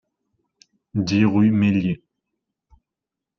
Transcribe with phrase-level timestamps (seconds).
[0.95, 2.01] dix rue Meillier